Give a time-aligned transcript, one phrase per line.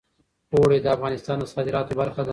[0.53, 2.29] اوړي د افغانستان د صادراتو برخه ده.